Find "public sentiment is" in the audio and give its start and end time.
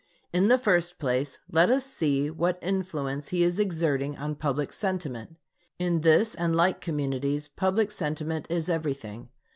7.47-8.67